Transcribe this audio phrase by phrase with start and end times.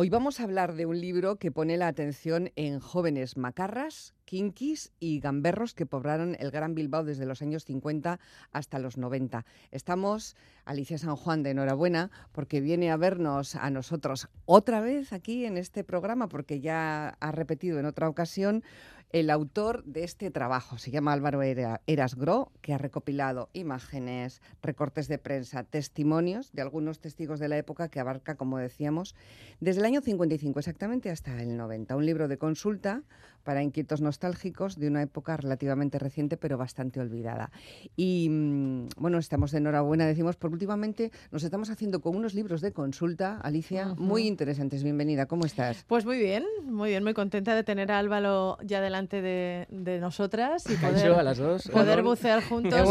[0.00, 4.92] Hoy vamos a hablar de un libro que pone la atención en jóvenes macarras, kinkis
[5.00, 8.20] y gamberros que poblaron el Gran Bilbao desde los años 50
[8.52, 9.46] hasta los 90.
[9.70, 15.46] Estamos, Alicia San Juan, de enhorabuena, porque viene a vernos a nosotros otra vez aquí
[15.46, 18.62] en este programa, porque ya ha repetido en otra ocasión
[19.10, 20.76] el autor de este trabajo.
[20.76, 27.00] Se llama Álvaro Eras Gro, que ha recopilado imágenes, recortes de prensa, testimonios de algunos
[27.00, 29.14] testigos de la época que abarca, como decíamos,
[29.60, 31.96] desde el año 55 exactamente hasta el 90.
[31.96, 33.02] Un libro de consulta
[33.44, 37.50] para inquietos nostálgicos de una época relativamente reciente pero bastante olvidada.
[37.96, 42.60] Y mm, bueno, estamos de enhorabuena, decimos, porque últimamente nos estamos haciendo con unos libros
[42.60, 44.82] de consulta, Alicia, muy interesantes.
[44.82, 45.84] Bienvenida, ¿cómo estás?
[45.86, 49.66] Pues muy bien, muy bien, muy contenta de tener a Álvaro ya delante de,
[50.00, 51.68] nosotras y poder, a las dos.
[51.68, 52.88] poder bucear juntos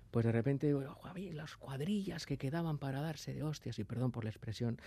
[0.10, 0.88] pues de repente, oh,
[1.34, 4.80] las cuadrillas que quedaban para darse de hostias, y perdón por la expresión,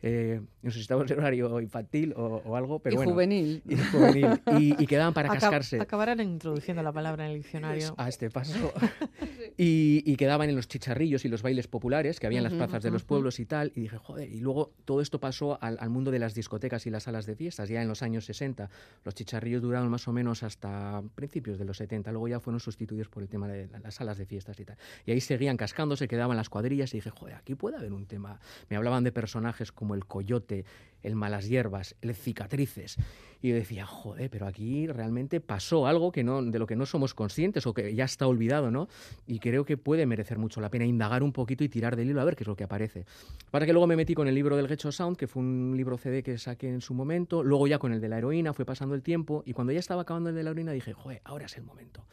[0.00, 3.62] eh, no sé si estamos en horario infantil o, algo, pero y Juvenil.
[3.68, 4.40] Y juvenil.
[4.78, 5.80] Y, quedaban para cascarse.
[5.80, 7.94] Acabarán introduciendo la palabra en el diccionario.
[7.96, 8.72] A este paso.
[9.56, 12.92] y, quedaban en los chicharrillos y los bailes populares que había en las plazas de
[12.92, 13.72] los pueblos y tal.
[13.74, 17.02] Y dije, joder, y luego todo esto pasó al, mundo de las discotecas y las
[17.02, 18.70] salas de fiestas, ya en los años 60.
[19.04, 22.12] Los chicharrillos duraron más o menos hasta principios de los 70.
[22.12, 24.76] Luego ya fueron sustituidos por el tema de las salas de fiestas y tal.
[25.06, 28.38] Y ahí seguían cascándose, quedaban las cuadrillas y dije, joder, aquí puede haber un tema.
[28.68, 30.64] Me hablaban de personajes como el coyote,
[31.02, 32.96] el malas hierbas, el cicatrices.
[33.42, 36.86] Y yo decía, joder, pero aquí realmente pasó algo que no, de lo que no
[36.86, 38.88] somos conscientes o que ya está olvidado, ¿no?
[39.26, 42.22] Y creo que puede merecer mucho la pena indagar un poquito y tirar del hilo
[42.22, 43.04] a ver qué es lo que aparece.
[43.50, 45.98] Para que luego me metí con el libro del Gecho Sound, que fue un libro
[45.98, 48.94] CD que saqué en su momento, luego ya con el de la heroína, fue pasando
[48.94, 51.56] el tiempo, y cuando ya estaba acabando el de la heroína dije, joder, ahora es
[51.58, 52.06] el momento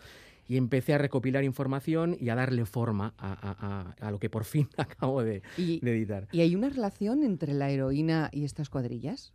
[0.51, 5.23] y empecé a recopilar información y a darle forma a, lo que por fin acabo
[5.23, 6.27] de, editar.
[6.33, 9.31] ¿Y hay una relación entre la heroína y estas cuadrillas?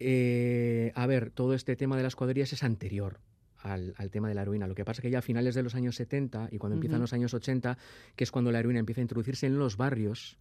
[0.00, 3.20] Eh, a ver, todo este tema de las cuadrillas es anterior.
[3.58, 4.66] Al, tema de la heroína.
[4.66, 7.00] Lo que pasa es que ya a finales de los años 70 y cuando empiezan
[7.00, 7.78] los años 80,
[8.14, 10.36] que es cuando la heroína empieza a introducirse en los barrios,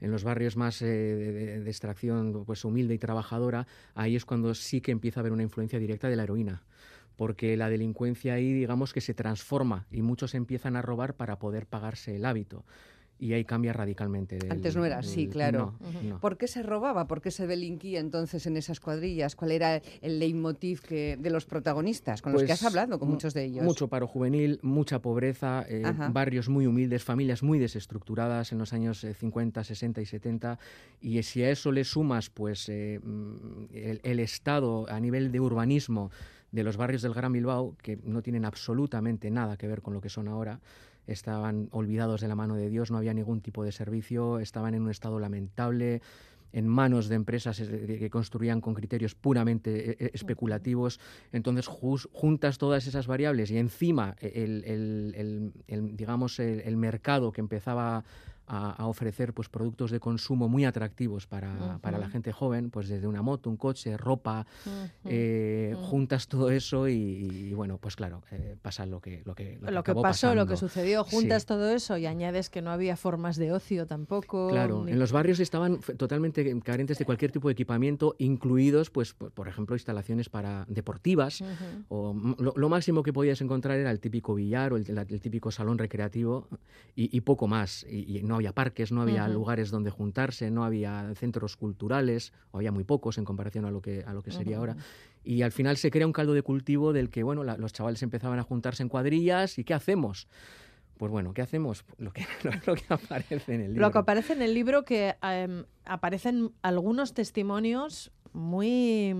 [0.00, 4.54] en los barrios más eh, de, de, extracción pues, humilde y trabajadora, ahí es cuando
[4.54, 6.62] sí que empieza a haber una influencia directa de la heroína
[7.16, 11.66] porque la delincuencia ahí digamos que se transforma y muchos empiezan a robar para poder
[11.66, 12.64] pagarse el hábito.
[13.16, 14.38] Y ahí cambia radicalmente.
[14.50, 15.78] Antes no era así, claro.
[16.20, 17.06] ¿Por qué se robaba?
[17.06, 19.36] ¿Por qué se delinquía entonces en esas cuadrillas?
[19.36, 23.08] ¿Cuál era el leitmotiv que, de los protagonistas con los que has pues, hablado, con
[23.08, 23.64] muchos de ellos?
[23.64, 29.06] Mucho paro juvenil, mucha pobreza, eh, barrios muy humildes, familias muy desestructuradas en los años
[29.18, 30.58] 50, eh, 60 y 70.
[31.00, 33.66] Y si a eso le sumas pues, eh, mm,
[34.02, 36.10] el Estado a nivel de urbanismo,
[36.54, 40.00] de los barrios del Gran Bilbao, que no tienen absolutamente nada que ver con lo
[40.00, 40.60] que son ahora,
[41.08, 44.82] estaban olvidados de la mano de Dios, no había ningún tipo de servicio, estaban en
[44.82, 46.00] un estado lamentable,
[46.52, 51.00] en manos de empresas que construían con criterios puramente eh, eh, especulativos.
[51.32, 58.04] Entonces, juntas todas esas variables y encima el, digamos, el, mercado que empezaba
[58.46, 63.06] a, ofrecer pues, productos de consumo muy atractivos para, para, la gente joven, pues desde
[63.06, 64.46] una moto, un coche, ropa,
[65.04, 69.82] eh, juntas todo eso y, bueno, pues claro, eh, pasa lo que Lo que, lo
[69.82, 73.52] que, pasó, lo que sucedió, juntas todo eso y añades que no había formas de
[73.52, 74.48] ocio tampoco.
[74.50, 79.48] Claro, en los barrios estaban totalmente carentes de cualquier tipo de equipamiento, incluidos, pues, por,
[79.48, 81.42] ejemplo, instalaciones para deportivas,
[81.88, 86.48] o lo, máximo que podías encontrar era el típico billar o el, típico salón recreativo
[86.94, 87.84] y, poco más.
[87.88, 92.72] Y, no había parques, no había lugares donde juntarse, no había centros culturales, o había
[92.72, 94.76] muy pocos en comparación a lo que, a lo que sería ahora.
[95.22, 98.38] Y al final se crea un caldo de cultivo del que, bueno, los chavales empezaban
[98.38, 100.28] a juntarse en cuadrillas y ¿qué hacemos?
[100.96, 101.84] Pues bueno, ¿qué hacemos?
[101.98, 102.26] Lo que,
[102.66, 103.86] lo, que aparece en el libro.
[103.86, 109.14] Lo que aparece en el libro que em, aparecen algunos testimonios muy,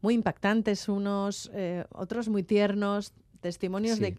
[0.00, 3.12] muy impactantes unos, eh, otros muy tiernos,
[3.42, 4.16] testimonios de,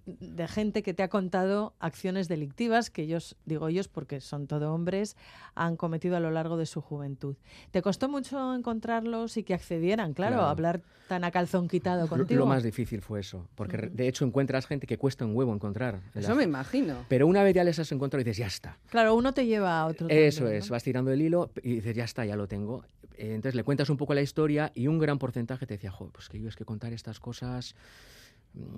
[0.47, 5.17] gente que te ha contado acciones delictivas que ellos, digo ellos porque son todo hombres,
[5.55, 7.35] han cometido a lo largo de su juventud.
[7.71, 12.41] ¿Te costó mucho encontrarlos y que accedieran, claro, a hablar tan a calzón quitado contigo?
[12.41, 16.01] Lo, más difícil fue eso, porque de hecho encuentras gente que cuesta un huevo encontrar.
[16.13, 17.05] Eso me imagino.
[17.07, 18.77] Pero una vez ya les has encontrado y dices, ya está.
[18.89, 20.07] Claro, uno te lleva a otro.
[20.09, 22.83] Eso es, vas tirando el hilo y dices, ya está, ya lo tengo.
[23.17, 26.27] Entonces le cuentas un poco la historia y un gran porcentaje te decía, joder, pues
[26.27, 27.75] que yo es que contar estas cosas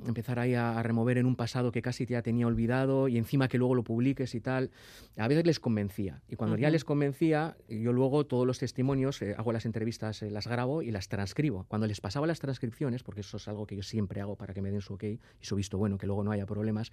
[0.06, 3.58] empezar ahí a, remover en un pasado que casi ya tenía olvidado y encima que
[3.58, 4.72] luego lo publiques y tal,
[5.18, 6.22] a veces les convencía.
[6.30, 10.32] Y cuando ya les convencía, yo luego todos los testimonios, eh, hago las entrevistas, eh,
[10.32, 11.66] las grabo y las transcribo.
[11.68, 14.62] Cuando les pasaba las transcripciones, porque eso es algo que yo siempre hago para que
[14.62, 16.92] me den su ok y su visto bueno, que luego no haya problemas,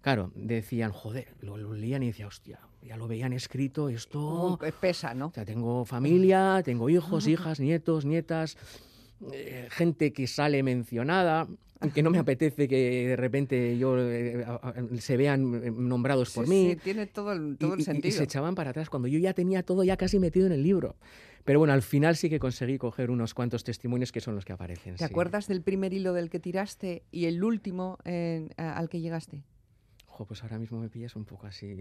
[0.00, 4.58] claro, decían, joder, lo, leían y decía, hostia, ya lo veían escrito, esto...
[4.80, 5.26] pesa, ¿no?
[5.26, 8.56] O sea, tengo familia, tengo hijos, hijas, nietos, nietas...
[9.32, 11.48] Eh, gente que sale mencionada,
[11.94, 14.44] que no me apetece que de repente yo eh,
[14.98, 16.70] se vean eh, nombrados por mí.
[16.70, 18.08] Sí, tiene todo el, todo el sentido.
[18.08, 20.62] Y, se echaban para atrás cuando yo ya tenía todo ya casi metido en el
[20.62, 20.96] libro.
[21.44, 24.52] Pero bueno, al final sí que conseguí coger unos cuantos testimonios que son los que
[24.52, 24.96] aparecen.
[24.96, 27.98] ¿Te acuerdas del primer hilo del que tiraste y el último
[28.56, 29.42] al que llegaste?
[30.24, 31.74] pues ahora mismo me pillas un poco así.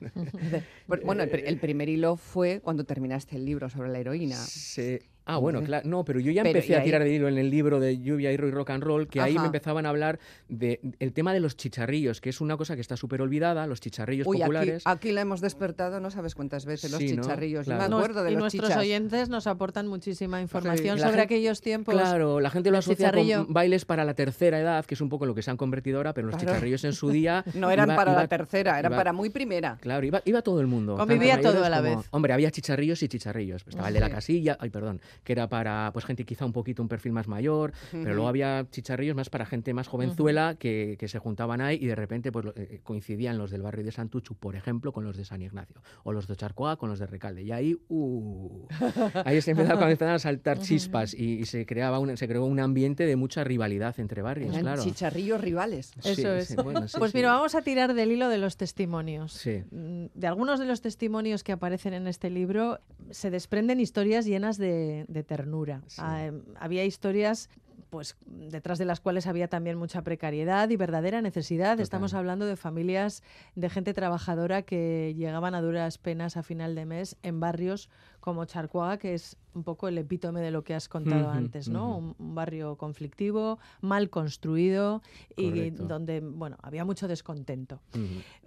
[0.86, 4.36] bueno, el, primer hilo fue cuando terminaste el libro sobre la heroína.
[4.36, 4.98] Sí.
[5.28, 5.86] Ah, bueno, claro.
[5.86, 8.36] No, pero yo ya empecé a tirar de hilo en el libro de Lluvia, y
[8.38, 12.22] Rock and Roll, que ahí me empezaban a hablar del el tema de los chicharrillos,
[12.22, 14.82] que es una cosa que está súper olvidada, los chicharrillos populares.
[14.86, 17.68] Aquí, la hemos despertado, no sabes cuántas veces, los chicharrillos.
[17.68, 21.94] me acuerdo de y nuestros oyentes nos aportan muchísima información sobre aquellos tiempos.
[21.94, 25.26] Claro, la gente lo asocia con bailes para la tercera edad, que es un poco
[25.26, 27.44] lo que se han convertido ahora, pero los chicharrillos en su día...
[27.54, 29.76] no eran para la tercera, eran para muy primera.
[29.82, 30.96] Claro, iba, todo el mundo.
[30.96, 31.98] Convivía todo a la vez.
[32.12, 33.64] Hombre, había chicharrillos y chicharrillos.
[33.68, 36.82] Estaba el de la casilla, ay, perdón, que era para pues gente quizá un poquito
[36.82, 41.08] un perfil más mayor, pero luego había chicharrillos más para gente más jovenzuela que, que,
[41.08, 44.56] se juntaban ahí y de repente pues eh, coincidían los del barrio de Santuchu, por
[44.56, 47.42] ejemplo, con los de San Ignacio, o los de Charcoa con los de Recalde.
[47.42, 48.66] Y ahí, uh,
[49.24, 53.16] ahí se empezaban, a saltar chispas y, se creaba un, se creó un ambiente de
[53.16, 54.82] mucha rivalidad entre barrios, claro.
[54.82, 55.92] chicharrillos rivales.
[56.04, 56.54] Eso es.
[56.98, 59.46] pues mira, vamos a tirar del hilo de los testimonios.
[59.70, 62.80] Mm, de algunos de los testimonios que aparecen en este libro
[63.10, 65.82] se desprenden historias llenas de, de ternura.
[65.96, 67.50] Ah, em, había historias
[67.90, 71.80] pues detrás de las cuales había también mucha precariedad y verdadera necesidad.
[71.80, 73.22] Estamos hablando de familias
[73.54, 77.88] de gente trabajadora que llegaban a duras penas a final de mes en barrios
[78.20, 81.96] como Charcoa, que es un poco el epítome de lo que has contado antes, ¿no?
[81.96, 85.02] un, barrio conflictivo, mal construido
[85.34, 87.80] y donde, bueno, había mucho descontento.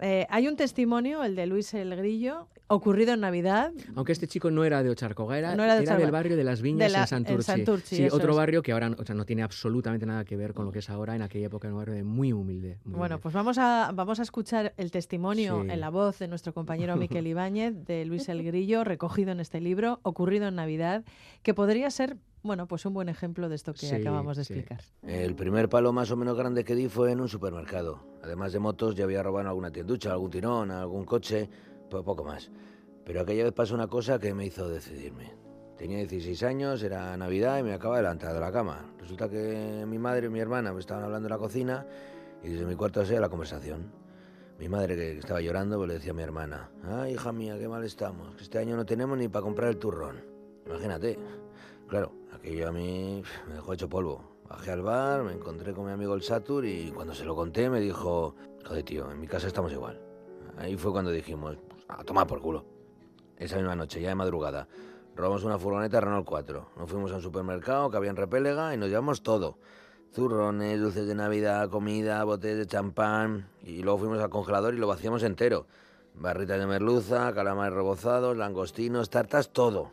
[0.00, 3.72] Eh, hay un testimonio, el de Luis El Grillo, ocurrido en Navidad.
[3.96, 7.96] Aunque este chico no era de Ocharcoa, era, del barrio de las Viñas en Santurci.
[7.96, 10.90] sí, otro barrio que ahora no tiene absolutamente nada que ver con lo que es
[10.90, 12.78] ahora, en aquella época era un barrio muy humilde.
[12.84, 16.96] bueno, pues vamos a, vamos a escuchar el testimonio en la voz de nuestro compañero
[16.96, 21.04] Miquel Ibáñez, de Luis El Grillo, recogido en este libro ocurrido en Navidad,
[21.42, 24.80] que podría ser bueno, pues un buen ejemplo de esto que acabamos de explicar.
[25.02, 28.00] El primer palo más o menos grande que di fue en un supermercado.
[28.20, 31.48] Además de motos, ya había robado alguna tienducha, algún tirón, algún coche,
[31.88, 32.50] poco más.
[33.04, 35.32] Pero aquella vez pasó una cosa que me hizo decidirme.
[35.82, 38.94] Tenía 16 años, era Navidad y me acaba de levantar de la cama.
[39.00, 41.84] Resulta que mi madre y mi hermana me estaban hablando en la cocina
[42.40, 43.90] y desde mi cuarto se la conversación.
[44.60, 47.66] Mi madre, que estaba llorando, pues le decía a mi hermana, ay, hija mía, qué
[47.66, 50.20] mal estamos, que este año no tenemos ni para comprar el turrón.
[50.66, 51.18] Imagínate.
[51.88, 54.22] Claro, aquello a mí me dejó hecho polvo.
[54.48, 57.68] Bajé al bar, me encontré con mi amigo el Satur y cuando se lo conté
[57.68, 60.00] me dijo, joder tío, en mi casa estamos igual.
[60.58, 62.64] Ahí fue cuando dijimos, pues, a tomar por culo.
[63.36, 64.68] Esa misma noche, ya de madrugada,
[65.16, 66.70] robamos una furgoneta Renault 4.
[66.76, 69.58] Nos fuimos a un supermercado que había en Repélega y nos llevamos todo
[70.12, 73.48] zurrones, dulces de Navidad, comida, botes de champán.
[73.62, 75.66] Y luego fuimos al congelador y lo vaciamos entero.
[76.14, 79.92] Barritas de merluza, calamares rebozados, langostinos, tartas, todo.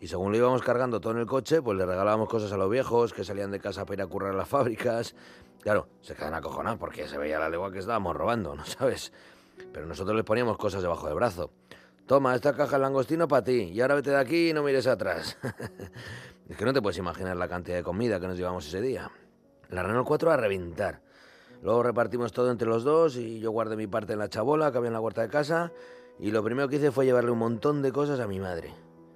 [0.00, 2.68] Y según lo íbamos cargando todo en el coche, pues le regalábamos cosas a los
[2.68, 5.14] viejos que salían de casa para ir a currar las fábricas.
[5.60, 9.12] Claro, se quedan acojonados porque se veía la legua que estábamos robando, ¿no sabes?
[9.72, 11.50] Pero nosotros les poníamos cosas debajo del brazo.
[12.12, 13.70] Toma, esta caja de langostino para ti.
[13.72, 15.38] Y ahora vete de aquí y no mires atrás.
[16.50, 19.10] es que no te puedes imaginar la cantidad de comida que nos llevamos ese día.
[19.70, 21.00] La Renault 4 a reventar.
[21.62, 24.76] Luego repartimos todo entre los dos y yo guardé mi parte en la chabola que
[24.76, 25.72] había en la huerta de casa
[26.18, 28.74] y lo primero que hice fue llevarle un montón de cosas a mi madre.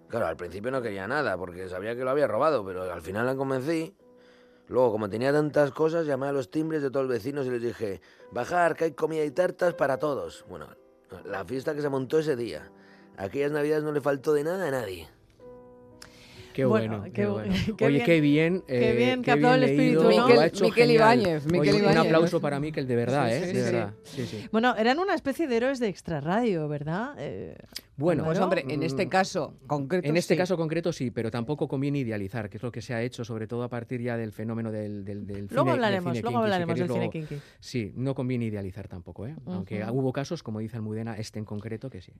[0.09, 3.27] Claro, al principio no quería nada porque sabía que lo había robado, pero al final
[3.27, 3.95] la convencí.
[4.69, 7.61] Luego, como tenía tantas cosas, llamé a los timbres de todos los vecinos y les
[7.61, 8.01] dije,
[8.33, 10.47] bajar, que hay comida y tartas para todos.
[10.49, 10.69] Bueno,
[11.27, 12.71] la fiesta que se montó ese día.
[13.17, 15.09] Aquellas navidades no le faltó de nada a nadie.
[16.57, 17.55] Qué bueno, qué, bueno.
[17.83, 18.63] Oye, qué bien.
[18.67, 20.09] qué eh, bien captado el espíritu, ¿no?
[20.63, 21.45] Miquel, Ibáñez.
[21.45, 23.53] Un aplauso para Miquel, de verdad, ¿eh?
[23.53, 23.95] de verdad.
[24.53, 27.15] Bueno, eran una especie de héroes de extrarradio, ¿verdad?
[27.19, 27.59] Eh,
[27.97, 31.99] bueno, pues hombre, en este caso concreto En este caso concreto sí, pero tampoco conviene
[31.99, 34.71] idealizar, que es lo que se ha hecho, sobre todo a partir ya del fenómeno
[34.71, 37.37] del, del, del luego hablaremos, luego hablaremos del cine kinky.
[37.61, 39.37] Sí, no conviene idealizar tampoco, ¿eh?
[39.47, 42.13] Aunque hubo casos, como dice Almudena, este en concreto que sí.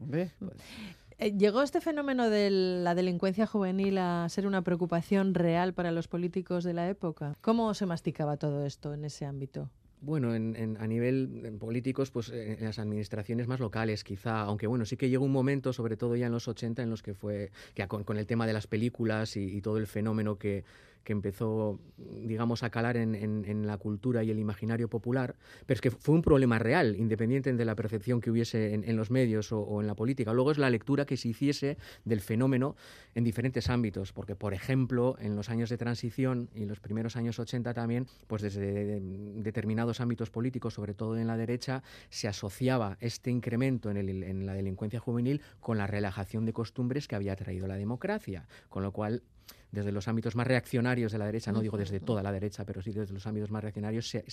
[1.19, 6.09] Eh, ¿Llegó este fenómeno de la delincuencia juvenil a ser una preocupación real para los
[6.09, 7.37] políticos de la época?
[7.41, 9.71] ¿Cómo se masticaba todo esto en ese ámbito?
[10.01, 14.97] Bueno, en, a nivel políticos, pues en las administraciones más locales, quizá, aunque bueno, sí
[14.97, 17.87] que llegó un momento, sobre todo ya en los 80, en los que fue, que
[17.89, 20.65] con, el tema de las películas y todo el fenómeno que,
[21.07, 25.93] que empezó, digamos, a calar en, la cultura y el imaginario popular, pero es que
[25.93, 29.87] fue un problema real, independiente de la percepción que hubiese en, los medios o, en
[29.87, 30.35] la política.
[30.35, 32.75] Luego es la lectura que se hiciese del fenómeno
[33.15, 37.39] en diferentes ámbitos, porque, por ejemplo, en los años de transición y los primeros años
[37.39, 43.31] 80 también, pues desde determinados ámbitos políticos, sobre todo en la derecha, se asociaba este
[43.31, 47.77] incremento en, en la delincuencia juvenil con la relajación de costumbres que había traído la
[47.77, 49.23] democracia, con lo cual
[49.71, 52.83] desde los ámbitos más reaccionarios de la derecha, no digo desde toda la derecha, pero
[52.83, 54.25] sí desde los ámbitos más reaccionarios, se,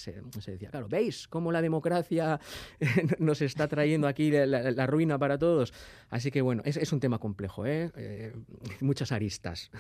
[0.45, 2.39] decía, claro, ¿veis cómo la democracia
[3.19, 5.73] nos está trayendo aquí la, ruina para todos?
[6.09, 7.91] Así que bueno, es, un tema complejo, ¿eh?
[7.95, 8.33] ¿eh?
[8.81, 9.71] muchas aristas.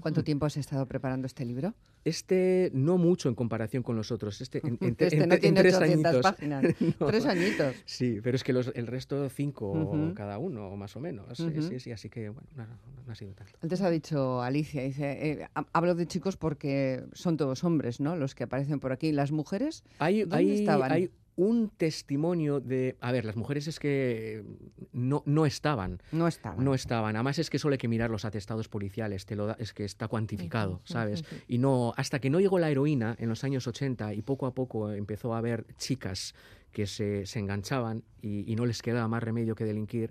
[0.00, 1.74] ¿Cuánto tiempo has estado preparando este libro?
[2.04, 4.40] Este no mucho en comparación con los otros.
[4.40, 6.22] Este, en, este no tiene tres añitos.
[6.22, 6.64] páginas.
[7.06, 7.76] Tres añitos.
[7.84, 11.38] Sí, pero es que los, el resto cinco cada uno, más o menos.
[11.38, 13.52] Sí, sí, así que bueno, no, ha sido tanto.
[13.62, 18.16] Antes ha dicho Alicia, dice, eh, hablo de chicos porque son todos hombres, ¿no?
[18.16, 19.12] Los que aparecen por aquí.
[19.12, 19.84] ¿Las mujeres?
[19.98, 21.10] Hay, ¿Dónde estaban?
[21.36, 22.96] Un testimonio de...
[23.00, 24.44] A ver, las mujeres es que
[24.92, 26.02] no, no estaban.
[26.12, 26.64] No estaban.
[26.64, 27.16] No estaban.
[27.16, 30.08] Además es que solo hay que mirar los atestados policiales, te lo es que está
[30.08, 31.24] cuantificado, ¿sabes?
[31.48, 34.54] Y no, hasta que no llegó la heroína en los años 80 y poco a
[34.54, 36.34] poco empezó a haber chicas
[36.72, 40.10] que se, enganchaban y, no les quedaba más remedio que delinquir,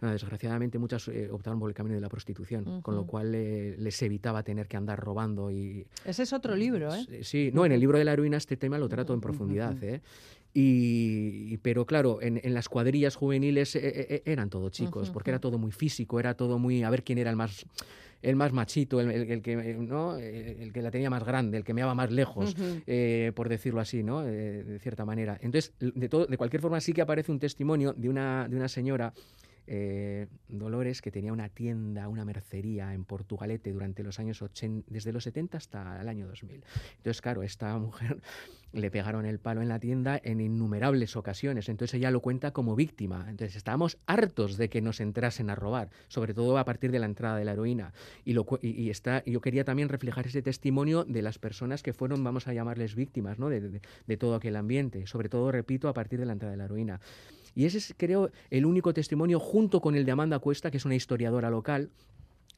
[0.00, 4.42] desgraciadamente muchas eh, optaron por el camino de la prostitución, con lo cual les evitaba
[4.44, 5.86] tener que andar robando y...
[6.04, 7.24] Ese es otro libro, ¿eh?
[7.24, 10.00] Sí, no, en el libro de la heroína este tema lo trato en profundidad, ¿eh?
[10.60, 15.38] Y, pero claro, en, las cuadrillas juveniles eh, eh, eh, eran todos chicos, porque era
[15.38, 17.64] todo muy físico, era todo muy a ver quién era el más
[18.22, 20.16] el más machito, el, que ¿no?
[20.16, 22.56] el que la tenía más grande, el que meaba más lejos,
[23.36, 24.22] por decirlo así, ¿no?
[24.22, 25.38] de cierta manera.
[25.40, 28.66] Entonces, de, todo, de cualquier forma, sí que aparece un testimonio de una, de una
[28.66, 29.14] señora
[29.68, 35.12] eh, Dolores, que tenía una tienda, una mercería en Portugalete durante los años 80, desde
[35.12, 36.64] los 70 hasta el año 2000.
[36.96, 38.20] Entonces, claro, esta mujer
[38.72, 41.68] le pegaron el palo en la tienda en innumerables ocasiones.
[41.68, 43.26] Entonces ella lo cuenta como víctima.
[43.28, 47.06] Entonces estábamos hartos de que nos entrasen a robar, sobre todo a partir de la
[47.06, 47.92] entrada de la heroína.
[48.24, 52.22] Y, lo, y, está, yo quería también reflejar ese testimonio de las personas que fueron,
[52.24, 53.48] vamos a llamarles víctimas, ¿no?
[53.48, 55.06] de, de todo aquel ambiente.
[55.06, 57.00] Sobre todo, repito, a partir de la entrada de la heroína.
[57.58, 60.84] Y ese es, creo, el único testimonio, junto con el de Amanda Cuesta, que es
[60.84, 61.90] una historiadora local,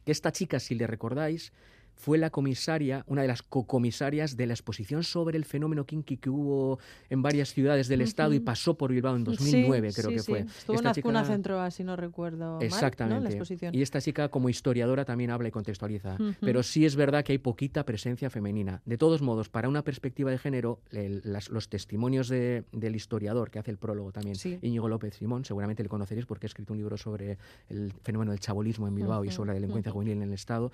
[0.04, 1.54] que esta chica, si le recordáis,
[2.00, 6.30] fue la comisaria, una de las cocomisarias de la exposición sobre el fenómeno kinky que
[6.30, 6.78] hubo
[7.11, 10.40] en varias ciudades del estado y pasó por Bilbao en 2009, creo que fue.
[10.40, 13.25] Estuvo esta en una centro, así no recuerdo Exactamente.
[13.25, 13.75] la exposición.
[13.75, 16.16] Y esta chica como historiadora también habla y contextualiza.
[16.40, 18.80] Pero sí es verdad que hay poquita presencia femenina.
[18.87, 20.80] De todos modos, para una perspectiva de género,
[21.50, 26.25] los testimonios del historiador que hace el prólogo también, Íñigo López Simón, seguramente le conoceréis
[26.25, 27.37] porque ha escrito un libro sobre
[27.69, 30.73] el fenómeno del chabolismo en Bilbao y sobre la delincuencia juvenil en el Estado,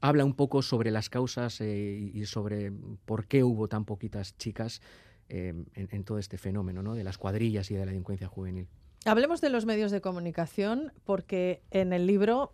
[0.00, 2.72] habla un poco sobre las causas eh, y sobre
[3.04, 4.80] por qué hubo tan poquitas chicas
[5.28, 6.94] eh, en, todo este fenómeno ¿no?
[6.94, 8.68] de las cuadrillas y de la delincuencia juvenil.
[9.04, 12.52] Hablemos de los medios de comunicación, porque en el libro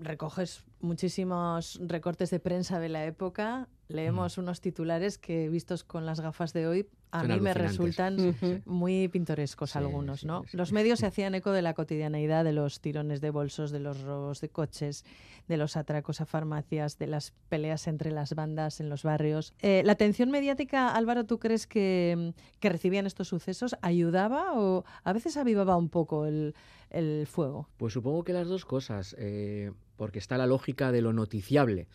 [0.00, 6.20] recoges muchísimos recortes de prensa de la época, leemos unos titulares que, vistos con las
[6.20, 10.44] gafas de hoy, a mí me resultan muy pintorescos algunos, ¿no?
[10.52, 14.02] Los medios se hacían eco de la cotidianeidad de los tirones de bolsos, de los
[14.02, 15.04] robos de coches,
[15.48, 19.54] de los atracos a farmacias, de las peleas entre las bandas en los barrios.
[19.60, 25.12] Eh, ¿La atención mediática, Álvaro, tú crees que, que, recibían estos sucesos ayudaba o a
[25.14, 26.54] veces avivaba un poco el,
[26.90, 27.68] el fuego?
[27.78, 31.88] Pues supongo que las dos cosas, eh, porque está la lógica de lo noticiable.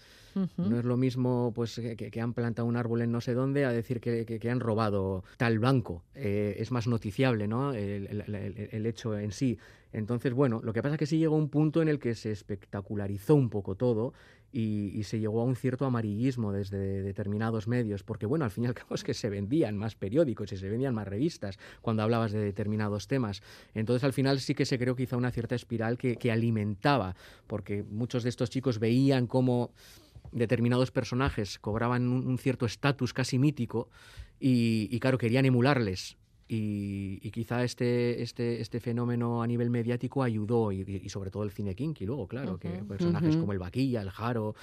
[0.57, 3.71] No es lo mismo pues que, han plantado un árbol en no sé dónde a
[3.71, 6.03] decir que, han robado tal banco.
[6.15, 7.73] Eh, es más noticiable, ¿no?
[7.73, 9.57] El, hecho en sí.
[9.91, 12.31] Entonces, bueno, lo que pasa es que sí llegó un punto en el que se
[12.31, 14.13] espectacularizó un poco todo
[14.53, 18.93] y, se llegó a un cierto amarillismo desde determinados medios, porque bueno, al fin y
[18.93, 23.07] es que se vendían más periódicos y se vendían más revistas cuando hablabas de determinados
[23.07, 23.41] temas.
[23.73, 27.15] Entonces al final sí que se creó quizá una cierta espiral que, alimentaba,
[27.47, 29.71] porque muchos de estos chicos veían cómo
[30.31, 33.89] determinados personajes cobraban un, cierto estatus casi mítico
[34.39, 36.17] y, y, claro, querían emularles.
[36.55, 41.73] Y, quizá este, este, este fenómeno a nivel mediático ayudó, y, sobre todo el cine
[41.73, 44.55] kinky luego, claro, que personajes como el Vaquilla, el Jaro,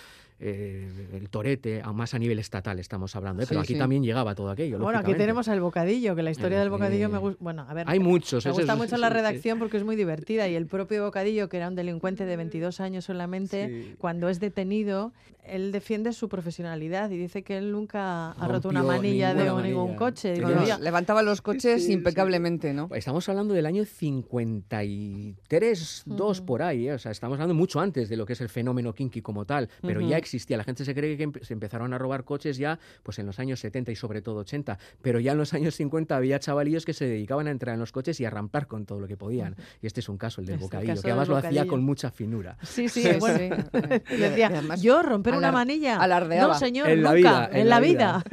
[0.43, 3.47] eh, el torete, aún más a nivel estatal estamos hablando, ¿eh?
[3.47, 4.79] pero aquí también llegaba todo aquello.
[4.79, 7.37] Bueno, aquí tenemos al bocadillo, que la historia del bocadillo me gusta.
[7.41, 8.47] Bueno, a ver, hay muchos.
[8.47, 11.69] Me gusta mucho la redacción porque es muy divertida y el propio bocadillo, que era
[11.69, 15.13] un delincuente de 22 años solamente, cuando es detenido,
[15.45, 19.97] él defiende su profesionalidad y dice que él nunca ha roto una manilla de ningún
[19.97, 20.37] coche.
[20.81, 22.89] levantaba los coches impecablemente, ¿no?
[22.95, 26.95] Estamos hablando del año 53, 2 por ahí, ¿eh?
[26.95, 29.69] o sea, estamos hablando mucho antes de lo que es el fenómeno kinky como tal,
[29.83, 30.57] pero ya existía.
[30.57, 33.61] La gente se cree que se empezaron a robar coches ya pues en los años
[33.61, 37.07] 70 y sobre todo 80, pero ya en los años 50 había chavalillos que se
[37.07, 39.57] dedicaban a entrar en los coches y a rampar con todo lo que podían.
[39.83, 42.11] Y este es un caso, el del este bocadillo, que además lo hacía con mucha
[42.11, 42.57] finura.
[42.63, 43.57] Sí, sí, bueno.
[44.11, 45.97] Decía, yo romper una manilla.
[45.97, 46.55] Alardeaba.
[46.55, 48.25] No, señor, en nunca, la vida, en, la vida.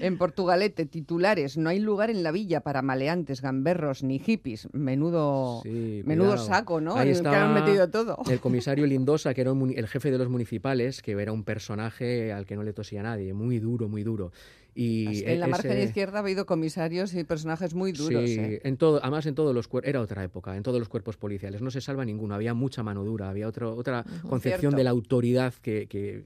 [0.00, 4.68] en Portugalete, titulares, no hay lugar en la villa para maleantes, gamberros ni hippies.
[4.72, 6.96] Menudo, menudo saco, ¿no?
[6.96, 8.18] Ahí está que han metido todo.
[8.28, 12.46] El comisario Lindosa, que era el jefe de los municipales, que era un personaje al
[12.46, 14.32] que no le tosía nadie, muy duro, muy duro.
[14.74, 18.28] Y en la margen izquierda ha habido comisarios y personajes muy duros.
[18.28, 18.60] Sí, ¿eh?
[18.64, 21.62] en todo, además en todos los era otra época, en todos los cuerpos policiales.
[21.62, 25.54] No se salva ninguno, había mucha mano dura, había otro, otra concepción de la autoridad
[25.62, 26.24] que, que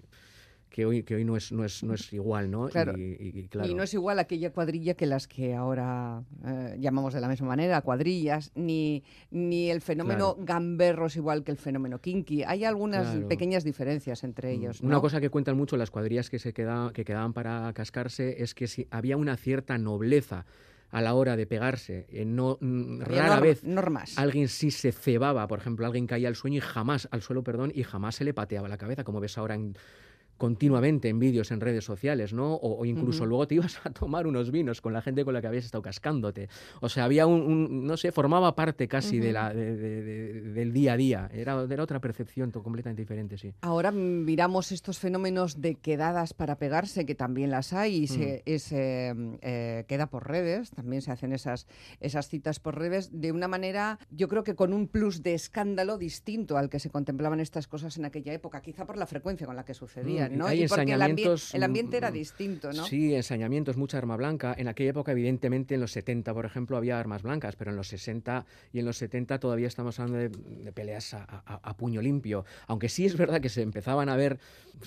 [0.70, 2.68] que hoy, que hoy no, es, no, es, no es igual, ¿no?
[2.68, 7.48] Y, no es igual aquella cuadrilla que las que ahora eh, llamamos de la misma
[7.48, 12.44] manera, cuadrillas, ni, ni el fenómeno gamberro es igual que el fenómeno kinky.
[12.44, 14.80] Hay algunas pequeñas diferencias entre mm, ellos.
[14.80, 18.54] Una cosa que cuentan mucho las cuadrillas que, se queda, que quedaban para cascarse es
[18.54, 20.44] que si había una cierta nobleza
[20.90, 22.06] a la hora de pegarse.
[22.10, 24.18] Eh, no, mm, rara vez normas.
[24.18, 27.72] alguien sí se cebaba, por ejemplo, alguien caía al sueño y jamás, al suelo, perdón,
[27.74, 29.74] y jamás se le pateaba la cabeza, como ves ahora en
[30.38, 32.54] continuamente en vídeos en redes sociales, ¿no?
[32.54, 35.48] O, incluso luego te ibas a tomar unos vinos con la gente con la que
[35.48, 36.48] habías estado cascándote.
[36.80, 41.30] O sea, había un, no sé, formaba parte casi de la, del día a día.
[41.32, 43.52] Era, era otra percepción completamente diferente, sí.
[43.60, 49.34] Ahora miramos estos fenómenos de quedadas para pegarse, que también las hay, y se, mm.
[49.42, 51.66] eh, queda por redes, también se hacen esas,
[52.00, 55.98] esas citas por redes, de una manera, yo creo que con un plus de escándalo
[55.98, 59.56] distinto al que se contemplaban estas cosas en aquella época, quizá por la frecuencia con
[59.56, 60.27] la que sucedían.
[60.44, 62.84] Hay ensañamientos, el, ambiente era distinto, ¿no?
[62.86, 64.54] Sí, ensañamientos, mucha arma blanca.
[64.56, 67.88] En aquella época, evidentemente, en los 70, por ejemplo, había armas blancas, pero en los
[67.88, 72.44] 60 y en los 70 todavía estamos hablando de, peleas a, puño limpio.
[72.66, 74.38] Aunque sí es verdad que se empezaban a ver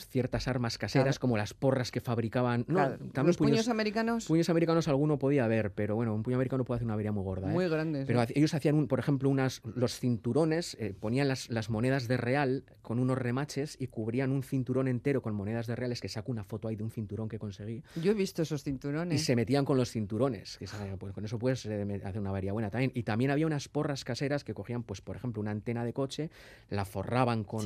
[0.09, 2.65] ciertas armas caseras, como las porras que fabricaban.
[2.67, 4.25] No, ¿Los puños, americanos?
[4.25, 7.23] Puños americanos alguno podía haber, pero bueno, un puño americano puede hacer una avería muy
[7.23, 7.47] gorda.
[7.47, 8.05] Muy grande.
[8.05, 12.63] Pero ellos hacían, por ejemplo, unas, los cinturones, eh, ponían las, las monedas de real
[12.81, 16.43] con unos remaches y cubrían un cinturón entero con monedas de reales que saco una
[16.43, 17.83] foto ahí de un cinturón que conseguí.
[18.01, 19.21] Yo he visto esos cinturones.
[19.21, 20.57] Y se metían con los cinturones.
[20.57, 20.67] Que
[20.97, 22.91] pues con eso puedes hacer una varia buena también.
[22.95, 26.29] Y también había unas porras caseras que cogían, pues por ejemplo, una antena de coche,
[26.69, 27.63] la forraban con,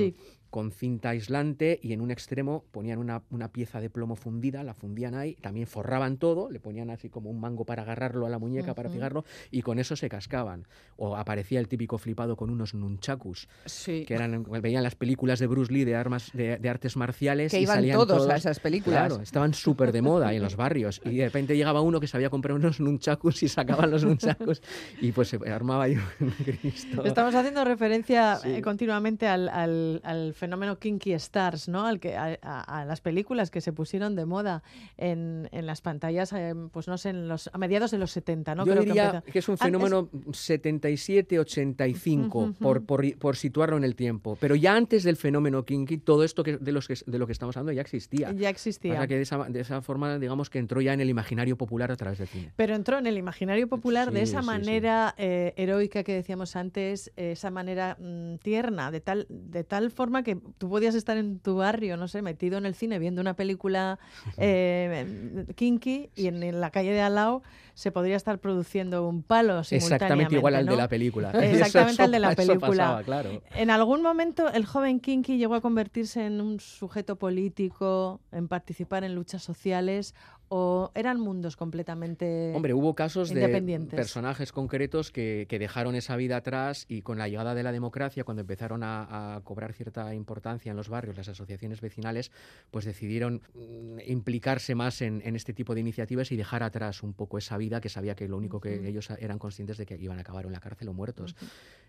[0.50, 4.74] con cinta aislante y en un extremo ponían una, una, pieza de plomo fundida, la
[4.74, 8.40] fundían ahí, también forraban todo, le ponían así como un mango para agarrarlo a la
[8.40, 10.66] muñeca, para fijarlo, y con eso se cascaban.
[10.96, 13.50] O aparecía el típico flipado con unos nunchakus,
[13.86, 17.62] que eran, veían las películas de Bruce Lee de armas de, de artes marciales que
[17.62, 19.08] iban todos, a esas películas.
[19.08, 21.02] Claro, estaban súper de moda en los barrios.
[21.06, 24.62] Y de repente llegaba uno que sabía comprar unos nunchakus y sacaban los nunchakus
[25.02, 27.06] y pues se armaba ahí un Cristo.
[27.06, 31.86] Estamos haciendo referencia eh, continuamente al, al, fenómeno Kinky Stars, ¿no?
[31.86, 34.64] Al que, a, las películas que se pusieron de moda
[34.98, 38.56] en, en las pantallas, eh, pues no sé, en los, a mediados de los 70,
[38.56, 38.66] ¿no?
[38.66, 44.38] Yo diría que, es un ah, fenómeno 77-85, por, por, por, situarlo en el tiempo.
[44.40, 47.34] Pero ya antes del fenómeno Kinky, todo esto que, de, los que, de lo que
[47.34, 48.32] estamos hablando ya existía.
[48.32, 49.02] Ya existía.
[49.02, 51.92] O que de esa, de esa, forma, digamos que entró ya en el imaginario popular
[51.92, 52.52] a través del cine.
[52.56, 57.52] Pero entró en el imaginario popular de esa manera eh, heroica que decíamos antes, esa
[57.52, 61.98] manera mm, tierna, de tal, de tal forma que tú podías estar en tu barrio,
[61.98, 64.00] no sé, metido en el cine viendo una película
[64.38, 67.44] eh, kinky y en, la calle de al lado
[67.76, 69.96] se podría estar produciendo un palo simultáneamente.
[69.96, 71.32] Exactamente igual al de la película.
[71.42, 73.02] Exactamente al de la película.
[73.06, 73.44] claro.
[73.54, 79.04] En algún momento el joven kinky llegó a convertirse en un sujeto político, en participar
[79.04, 80.16] en luchas sociales
[80.48, 86.86] o eran mundos completamente Hombre, hubo casos de personajes concretos que, dejaron esa vida atrás
[86.88, 90.90] y con la llegada de la democracia, cuando empezaron a, cobrar cierta importancia en los
[90.90, 92.32] barrios, las asociaciones vecinales,
[92.72, 97.38] pues decidieron mm, implicarse más en, este tipo de iniciativas y dejar atrás un poco
[97.38, 100.22] esa vida que sabía que lo único que ellos eran conscientes de que iban a
[100.22, 101.36] acabar en la cárcel o muertos.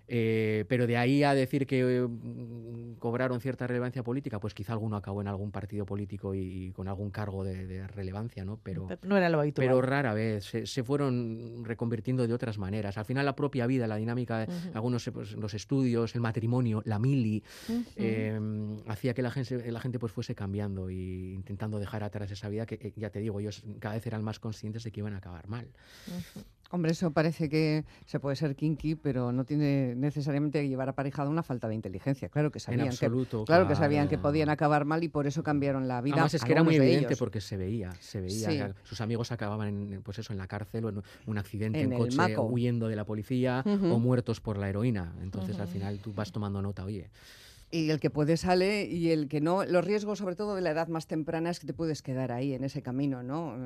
[0.09, 4.97] Eh, pero de ahí a decir que mm, cobraron cierta relevancia política, pues quizá alguno
[4.97, 8.45] acabó en algún partido político y, con algún cargo de relevancia.
[8.63, 9.67] Pero, no era lo habitual.
[9.67, 10.45] Pero rara vez.
[10.45, 12.99] Se, fueron reconvirtiendo de otras maneras.
[12.99, 17.43] Al final la propia vida, la dinámica, algunos pues, los estudios, el matrimonio, la mili,
[17.97, 22.49] em, hacía que la gente, la gente pues fuese cambiando e intentando dejar atrás esa
[22.49, 25.15] vida que, eh, ya te digo, ellos cada vez eran más conscientes de que iban
[25.15, 25.66] a acabar mal.
[26.71, 31.31] Hombre, eso parece que se puede ser kinky, pero no tiene necesariamente que llevar aparejado
[31.31, 32.29] una falta de inteligencia.
[32.29, 33.11] Claro que sabían, que,
[33.47, 36.17] claro, que sabían que podían acabar mal y por eso cambiaron la vida.
[36.17, 38.75] Además es que era muy evidente porque se veía, se veía.
[38.83, 42.37] Sus amigos acababan en, pues eso, en la cárcel o en un accidente en, coche,
[42.37, 45.15] huyendo de la policía o muertos por la heroína.
[45.23, 47.11] Entonces al final tú vas tomando nota, oye.
[47.71, 49.65] Y el que puede sale y el que no.
[49.65, 52.55] Los riesgos, sobre todo de la edad más temprana, es que te puedes quedar ahí
[52.55, 53.57] en ese camino, ¿no?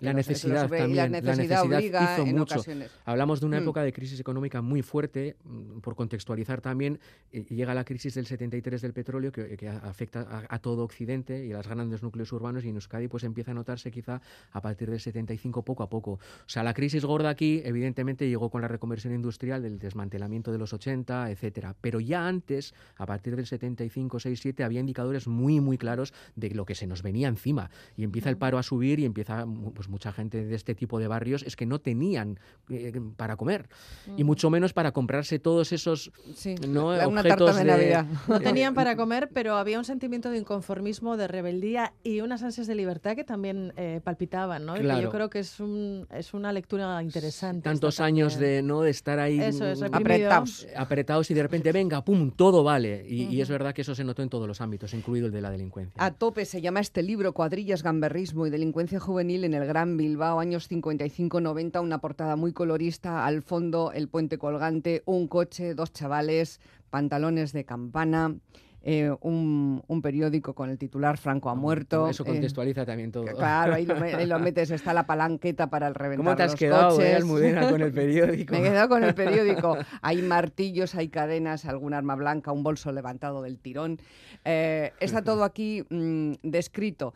[0.00, 2.90] la, necesidad también, la necesidad obliga en ocasiones.
[3.04, 3.62] Hablamos de una mm.
[3.62, 7.00] época de crisis económica muy fuerte, mm, por contextualizar también,
[7.32, 11.56] eh, llega la crisis del 73 del petróleo que, afecta a, todo Occidente y a
[11.56, 14.20] los grandes núcleos urbanos y en Euskadi pues empieza a notarse quizá
[14.52, 16.12] a partir del 75 poco a poco.
[16.12, 20.58] O sea, la crisis gorda aquí evidentemente llegó con la reconversión industrial, del desmantelamiento de
[20.58, 25.60] los 80, etcétera, pero ya antes, a partir del 75, 6, 7, había indicadores muy,
[25.60, 27.70] muy claros de lo que se nos venía encima.
[27.96, 31.08] Y empieza el paro a subir y empieza, pues mucha gente de este tipo de
[31.08, 33.68] barrios es que no tenían eh, para comer.
[34.16, 36.12] Y mucho menos para comprarse todos esos
[36.68, 36.88] ¿no?
[36.88, 38.06] objetos de, Navidad.
[38.28, 42.66] No tenían para comer, pero había un sentimiento de inconformismo, de rebeldía y unas ansias
[42.66, 44.76] de libertad que también eh, palpitaban, ¿no?
[44.76, 47.62] yo creo que es, un, es una lectura interesante.
[47.62, 48.82] Tantos años de, ¿no?
[48.82, 49.40] de estar ahí
[49.92, 50.66] apretados.
[50.76, 53.04] apretados y de repente, venga, pum, todo vale.
[53.08, 55.40] Y, y es verdad que eso se notó en todos los ámbitos, incluido el de
[55.40, 56.02] la delincuencia.
[56.02, 60.40] A tope se llama este libro, Cuadrillas, Gamberrismo y Delincuencia Juvenil en el Gran Bilbao,
[60.40, 66.60] años 55-90, una portada muy colorista, al fondo el puente colgante, un coche, dos chavales,
[66.90, 68.36] pantalones de campana.
[68.82, 72.08] Eh, un, periódico con el titular Franco ha muerto.
[72.08, 73.24] Eso contextualiza también todo.
[73.24, 73.96] Claro, ahí lo,
[74.38, 77.82] metes, está la palanqueta para el reventar ¿Cómo te has los quedado, eh, Almudena, con
[77.82, 78.52] el periódico?
[78.54, 79.76] Me he quedado con el periódico.
[80.00, 83.98] Hay martillos, hay cadenas, algún arma blanca, un bolso levantado del tirón.
[84.44, 87.14] Eh, está todo aquí mm, descrito.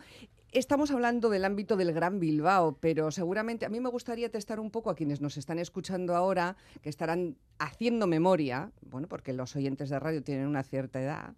[0.52, 4.70] Estamos hablando del ámbito del Gran Bilbao, pero seguramente a mí me gustaría testar un
[4.70, 9.88] poco a quienes nos están escuchando ahora, que estarán haciendo memoria, bueno, porque los oyentes
[9.88, 11.32] de radio tienen una cierta edad,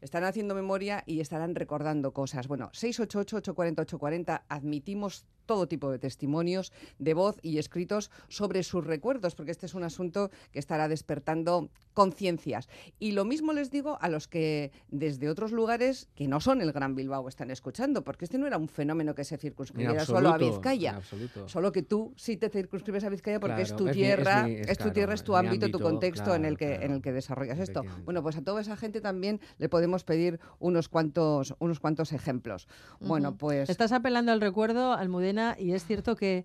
[0.00, 2.46] están haciendo memoria y estarán recordando cosas.
[2.46, 9.50] Bueno, 688-840-840, admitimos todo tipo de testimonios de voz y escritos sobre sus recuerdos, porque
[9.50, 12.68] este es un asunto que estará despertando conciencias.
[13.00, 16.70] Y lo mismo les digo a los que desde otros lugares que no son el
[16.70, 20.38] Gran Bilbao están escuchando, porque este no era un fenómeno que se circunscribiera solo a
[20.38, 21.00] Vizcaya.
[21.46, 25.14] Solo que tú sí te circunscribes a Vizcaya porque es tu tierra, es, tu tierra,
[25.14, 27.82] es tu ámbito, tu contexto en el que en el que desarrollas esto.
[28.04, 32.68] Bueno, pues a toda esa gente también le podemos pedir unos cuantos unos cuantos ejemplos.
[33.00, 36.44] Bueno, pues estás apelando al recuerdo, Almudena y es cierto que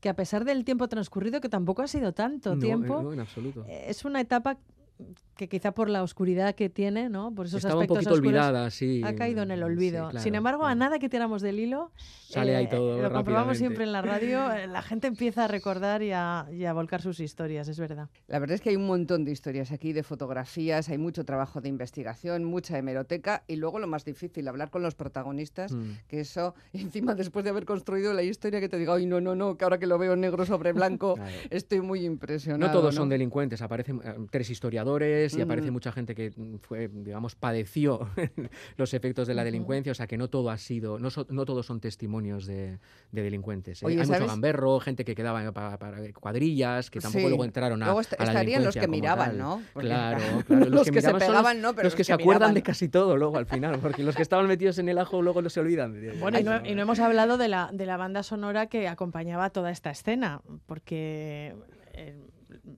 [0.00, 3.12] que a pesar del tiempo transcurrido, que tampoco ha sido tanto tiempo,
[3.66, 4.58] eh, es una etapa
[5.38, 7.32] que quizá por la oscuridad que tiene, ¿no?
[7.32, 9.02] Por esos Estaba aspectos un poquito olvidada, sí.
[9.04, 10.10] Ha caído en el olvido.
[10.18, 11.92] Sin embargo, a nada que tiramos del hilo,
[12.28, 13.00] sale ahí eh, todo.
[13.00, 14.18] Lo comprobamos siempre en la radio.
[14.58, 18.08] Eh, la gente empieza a recordar y a, volcar sus historias, es verdad.
[18.26, 21.60] La verdad es que hay un montón de historias aquí, de fotografías, hay mucho trabajo
[21.60, 25.90] de investigación, mucha hemeroteca y luego lo más difícil, hablar con los protagonistas, mm.
[26.08, 29.34] que eso, encima después de haber construido la historia, que te diga, ay, no, no,
[29.34, 31.16] no, que ahora que lo veo negro sobre blanco,
[31.50, 32.72] estoy muy impresionado.
[32.72, 36.88] No todos son delincuentes, aparecen eh, tres historiadores y aparece mucha gente que mm, fue,
[36.88, 38.08] digamos, padeció
[38.76, 41.66] los efectos de la delincuencia, o sea que no todo ha sido, no, no todos
[41.66, 42.78] son testimonios de,
[43.12, 43.82] delincuentes.
[43.82, 43.86] ¿eh?
[43.86, 48.64] Hay mucho gamberro, gente que quedaba para, cuadrillas, que tampoco luego entraron a, luego estarían
[48.64, 49.62] los que miraban, ¿no?
[49.74, 53.16] claro, claro, los, que, se pegaban, no, pero los, que, se acuerdan de casi todo
[53.16, 55.94] luego al final, porque los que estaban metidos en el ajo luego no se olvidan.
[56.20, 59.50] Bueno, y no, y no hemos hablado de la, de la banda sonora que acompañaba
[59.50, 61.54] toda esta escena, porque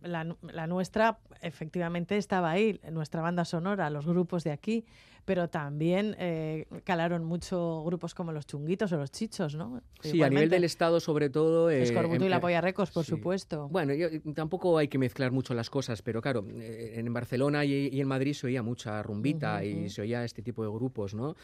[0.03, 4.85] la, nuestra efectivamente estaba ahí, nuestra banda sonora, los grupos de aquí,
[5.25, 9.83] pero también eh, calaron mucho grupos como los Chunguitos o los Chichos, ¿no?
[10.01, 11.71] Sí, a nivel del Estado sobre todo...
[11.71, 13.69] Eh, Escorbuto y la Polla Recos, por supuesto.
[13.69, 13.93] Bueno,
[14.35, 18.33] tampoco hay que mezclar mucho las cosas, pero claro, eh, en Barcelona y, en Madrid
[18.33, 21.37] se oía mucha rumbita y se oía este tipo de grupos, ¿no?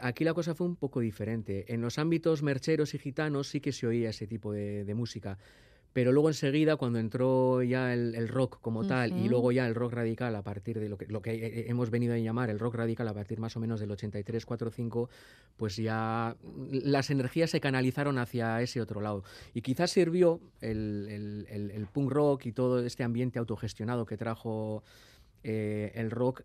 [0.00, 1.72] aquí la cosa fue un poco diferente.
[1.72, 5.38] En los ámbitos mercheros y gitanos sí que se oía ese tipo de música.
[5.92, 9.92] Pero luego enseguida, cuando entró ya el, rock como tal y luego ya el rock
[9.92, 12.58] radical a partir de lo que, lo que eh, eh, hemos venido a llamar el
[12.58, 15.10] rock radical a partir más o menos del 83, 4, 5,
[15.56, 16.36] pues ya
[16.70, 19.24] las energías se canalizaron hacia ese otro lado.
[19.52, 24.82] Y quizás sirvió el, el, punk rock y todo este ambiente autogestionado que trajo
[25.42, 26.42] eh, el rock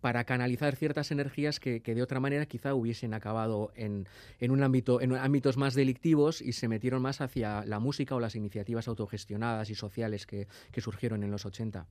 [0.00, 4.06] para canalizar ciertas energías que, de otra manera quizá hubiesen acabado en,
[4.40, 8.20] en, un ámbito, en ámbitos más delictivos y se metieron más hacia la música o
[8.20, 11.86] las iniciativas autogestionadas y sociales que, que surgieron en los 80.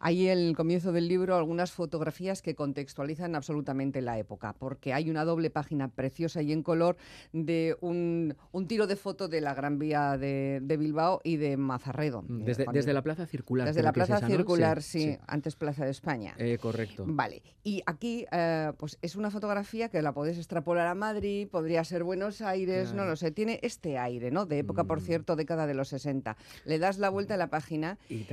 [0.00, 5.10] Hay en el comienzo del libro algunas fotografías que contextualizan absolutamente la época, porque hay
[5.10, 6.96] una doble página preciosa y en color
[7.32, 8.36] de un,
[8.68, 12.22] tiro de foto de la Gran Vía de, Bilbao y de Mazarredo.
[12.22, 13.66] Mm, desde, la Plaza Circular.
[13.66, 16.34] Desde la Plaza Circular, sí, antes Plaza de España.
[16.38, 17.04] Eh, correcto.
[17.06, 21.82] Vale, y aquí eh, pues es una fotografía que la podés extrapolar a Madrid, podría
[21.82, 24.46] ser Buenos Aires, no lo sé, tiene este aire, ¿no?
[24.46, 25.04] De época, por mm.
[25.04, 26.36] cierto, década de los 60.
[26.64, 28.26] Le das la vuelta a la página y,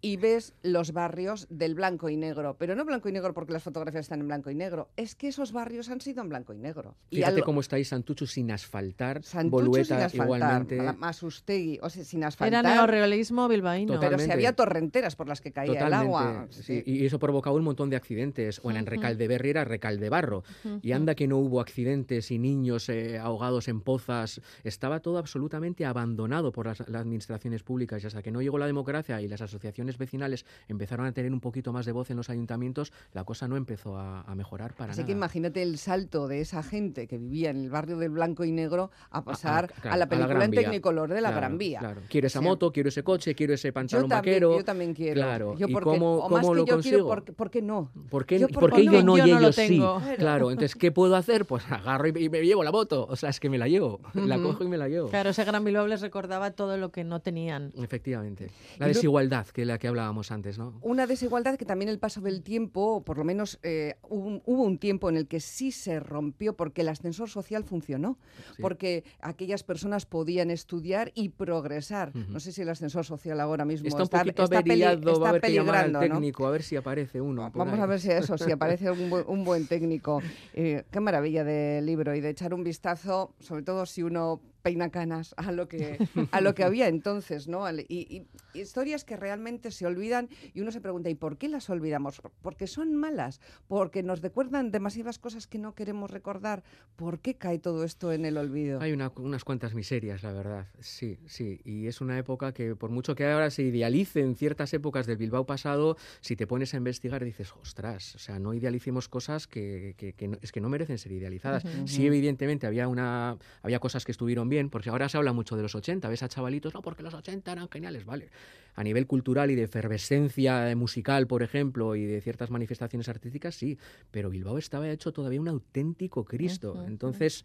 [0.00, 1.03] y ves los barrios
[1.50, 4.50] del blanco y negro, pero no blanco y negro porque las fotografías están en blanco
[4.50, 6.96] y negro, es que esos barrios han sido en blanco y negro.
[7.10, 10.80] Fíjate cómo está ahí Santucho sin asfaltar, Bolueta sin igualmente.
[10.92, 12.64] Masustegui, o sea, sin asfaltar.
[12.64, 13.98] Era neorrealismo bilbaíno.
[14.00, 16.48] Pero si había torrenteras por las que caía el agua.
[16.68, 18.60] Y eso provocaba un montón de accidentes.
[18.62, 20.44] O en Recaldeberri era Recaldebarro.
[20.82, 24.40] Y anda que no hubo accidentes y niños eh, ahogados en pozas.
[24.62, 28.02] Estaba todo absolutamente abandonado por las, las administraciones públicas.
[28.02, 31.40] Y hasta que no llegó la democracia y las asociaciones vecinales empezaron a tener un
[31.40, 35.00] poquito más de voz en los ayuntamientos, la cosa no empezó a, mejorar para Así
[35.00, 35.06] nada.
[35.06, 38.50] que imagínate el salto de esa gente que vivía en el barrio del blanco y
[38.50, 41.78] negro a pasar a, la película en tecnicolor de la Gran Vía.
[41.78, 42.00] Claro.
[42.08, 44.56] Quiero esa moto, quiero ese coche, quiero ese pantalón vaquero.
[44.56, 45.20] Yo también quiero.
[45.20, 45.54] Claro.
[45.56, 47.08] ¿Y cómo, cómo lo consigo?
[47.36, 47.90] ¿por, qué no?
[48.10, 49.80] ¿Por qué yo, no, y ellos sí?
[50.18, 51.46] Claro, entonces, ¿qué puedo hacer?
[51.46, 53.06] Pues agarro y, me llevo la moto.
[53.08, 54.00] O sea, es que me la llevo.
[54.14, 55.08] La cojo y me la llevo.
[55.08, 57.72] Claro, ese Gran Bilbao les recordaba todo lo que no tenían.
[57.76, 58.50] Efectivamente.
[58.78, 60.74] La desigualdad, que la que hablábamos antes, ¿no?
[60.84, 65.08] Una desigualdad que también el paso del tiempo, por lo menos eh, hubo, un tiempo
[65.08, 68.18] en el que sí se rompió porque el ascensor social funcionó,
[68.60, 72.14] porque aquellas personas podían estudiar y progresar.
[72.14, 75.40] No sé si el ascensor social ahora mismo está, está, un poquito está, a ver
[75.40, 76.00] peligrando.
[76.00, 77.50] técnico, a ver si aparece uno.
[77.54, 80.20] Vamos a ver si eso, si aparece un buen, técnico.
[80.56, 84.88] Eh, qué maravilla de libro y de echar un vistazo, sobre todo si uno peina
[84.90, 85.98] canas a lo que,
[86.32, 87.70] a lo que había entonces, ¿no?
[87.70, 92.22] Y, historias que realmente se olvidan y uno se pregunta, ¿y por qué las olvidamos?
[92.40, 93.40] ¿Porque son malas?
[93.68, 96.62] ¿Porque nos recuerdan demasiadas cosas que no queremos recordar?
[96.96, 98.80] ¿Por qué cae todo esto en el olvido?
[98.80, 101.60] Hay unas cuantas miserias, la verdad, sí, sí.
[101.64, 105.44] Y es una época que por mucho que ahora se idealicen ciertas épocas del Bilbao
[105.44, 109.94] pasado, si te pones a investigar dices, ostras, o sea, no idealicemos cosas que,
[110.40, 111.64] es que no merecen ser idealizadas.
[111.84, 115.62] Sí, evidentemente había, una, había cosas que estuvieron bien, porque ahora se habla mucho de
[115.62, 118.30] los 80, ves a chavalitos, no, porque los 80 eran geniales, vale.
[118.74, 123.78] A nivel cultural y de efervescencia musical, por ejemplo, y de ciertas manifestaciones artísticas, sí,
[124.10, 126.84] pero Bilbao estaba hecho todavía un auténtico Cristo.
[126.86, 127.44] Entonces...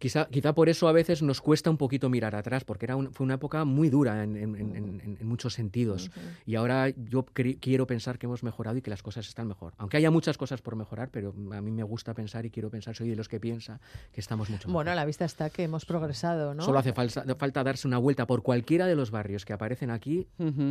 [0.00, 3.24] Quizá, quizá por eso a veces nos cuesta un poquito mirar atrás, porque era fue
[3.24, 6.10] una época muy dura en, muchos sentidos.
[6.46, 7.26] Y ahora yo
[7.60, 9.74] quiero pensar que hemos mejorado y que las cosas están mejor.
[9.76, 12.96] Aunque haya muchas cosas por mejorar, pero a mí me gusta pensar y quiero pensar,
[12.96, 13.78] soy de los que piensa
[14.10, 14.72] que estamos mucho mejor.
[14.72, 16.62] Bueno, a la vista está que hemos progresado, ¿no?
[16.62, 20.26] Solo hace falta, falta darse una vuelta por cualquiera de los barrios que aparecen aquí,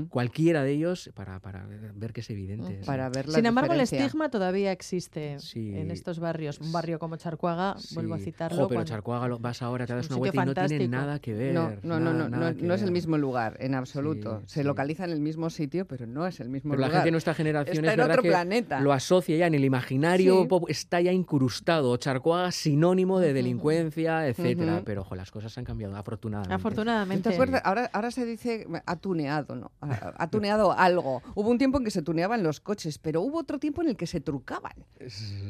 [0.10, 2.82] cualquiera de ellos, para, para, ver que es evidente.
[2.84, 6.60] Para ver Sin embargo, el estigma todavía existe en estos barrios.
[6.60, 8.68] Un barrio como Charcuaga, vuelvo a citarlo.
[8.68, 11.54] pero Charcuaga vas ahora, te das una vuelta y no tiene nada que ver.
[11.54, 14.42] No, no, no, no, es el mismo lugar, en absoluto.
[14.46, 16.90] Se localiza en el mismo sitio, pero no es el mismo lugar.
[16.90, 18.80] la gente de nuestra generación está es en otro planeta.
[18.80, 21.96] lo asocia ya en el imaginario, está ya incrustado.
[21.98, 24.82] Charcoa sinónimo de delincuencia, etcétera.
[24.86, 26.54] Pero ojo, las cosas han cambiado, afortunadamente.
[26.54, 27.38] Afortunadamente.
[27.64, 29.72] Ahora, ahora se dice atuneado, ¿no?
[30.18, 31.22] Atuneado algo.
[31.36, 33.96] Hubo un tiempo en que se tuneaban los coches, pero hubo otro tiempo en el
[33.96, 34.74] que se trucaban.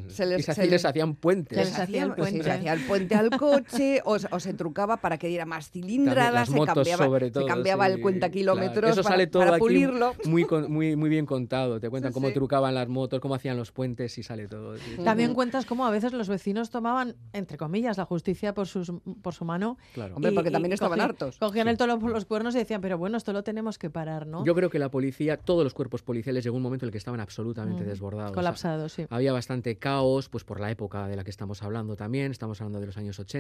[0.08, 0.48] Se les,
[0.86, 1.58] hacían puentes.
[1.58, 2.44] Se les hacía el puente.
[2.44, 3.30] Se hacía el puente al
[3.64, 7.50] coche coche o, se trucaba para que diera más cilindrada, se, cambiaba, sobre todo, se
[7.50, 10.14] cambiaba el cuenta kilómetros Eso sale todo pulirlo.
[10.26, 11.80] Muy, muy, muy bien contado.
[11.80, 14.76] Te cuentan cómo trucaban las motos, cómo hacían los puentes y sale todo.
[15.04, 18.92] También cuentas cómo a veces los vecinos tomaban, entre comillas, la justicia por, sus,
[19.22, 19.78] por su mano.
[19.94, 20.16] Claro.
[20.16, 21.38] Hombre, porque también estaban hartos.
[21.38, 24.28] Cogían el toro por los cuernos y decían, pero bueno, esto lo tenemos que parar,
[24.28, 24.46] ¿no?
[24.46, 26.98] Yo creo que la policía, todos los cuerpos policiales, llegó un momento en el que
[26.98, 27.88] estaban absolutamente mm.
[27.88, 28.32] desbordados.
[28.34, 29.06] Colapsados, sí.
[29.10, 32.32] Había bastante caos, pues por la época de la que estamos hablando también.
[32.32, 33.39] Estamos hablando de los años 80,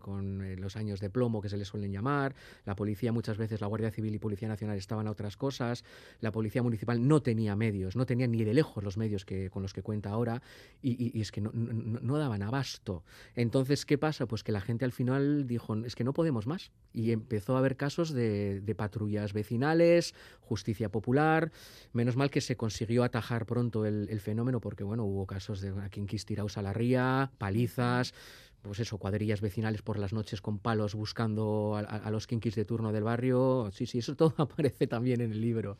[0.00, 2.34] con eh, los años de plomo que se les suelen llamar.
[2.64, 5.84] La policía, muchas veces, la Guardia Civil y Policía Nacional estaban a otras cosas.
[6.20, 9.62] La policía municipal no tenía medios, no tenía ni de lejos los medios que, con
[9.62, 10.42] los que cuenta ahora.
[10.82, 13.04] Y, es que no, no daban abasto.
[13.34, 14.26] Entonces, ¿qué pasa?
[14.26, 16.70] Pues que la gente al final dijo, es que no podemos más.
[16.92, 21.50] Y empezó a haber casos de, patrullas vecinales, justicia popular.
[21.92, 26.00] Menos mal que se consiguió atajar pronto el, fenómeno, porque bueno, hubo casos de aquí
[26.00, 28.14] en tirados a la ría, palizas
[28.62, 32.92] pues eso, cuadrillas vecinales por las noches con palos buscando a, los kinkis de turno
[32.92, 33.70] del barrio.
[33.72, 35.78] Sí, sí, eso todo aparece también en el libro.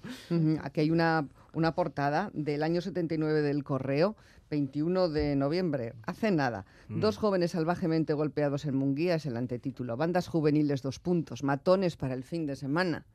[0.63, 4.17] Aquí hay una, una portada del año 79 del Correo,
[4.51, 6.65] 21 de noviembre, hace nada.
[6.89, 7.01] Mm.
[7.01, 9.97] Dos jóvenes salvajemente golpeados en Munguía es el antetítulo.
[9.97, 13.07] Bandas juveniles, dos puntos, matones para el fin de semana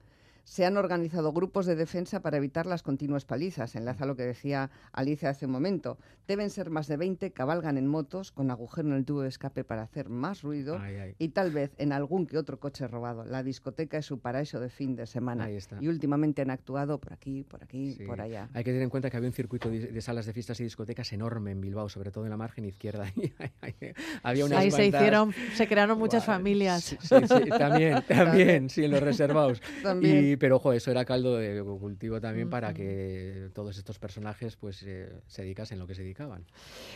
[0.45, 3.75] se han organizado grupos de defensa para evitar las continuas palizas.
[3.75, 5.97] Enlaza lo que decía Alicia hace un momento.
[6.27, 9.63] Deben ser más de 20, cabalgan en motos con agujero en el tubo de escape
[9.63, 10.79] para hacer más ruido
[11.17, 13.25] y tal vez en algún que otro coche robado.
[13.25, 15.49] La discoteca es su paraíso de fin de semana.
[15.79, 18.49] Y últimamente han actuado por aquí, por aquí, por allá.
[18.53, 21.12] Hay que tener en cuenta que había un circuito de, salas de fiestas y discotecas
[21.12, 23.12] enorme en Bilbao, sobre todo en la margen izquierda.
[24.23, 26.95] había Ahí se hicieron, se crearon muchas familias.
[27.01, 29.62] Sí, también, también, sí, en los reservados.
[29.81, 34.84] También pero ojo, eso era caldo de cultivo también para que todos estos personajes pues
[34.84, 36.45] eh, se dedicasen lo que se dedicaban.